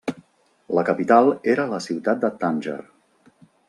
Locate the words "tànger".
2.43-2.79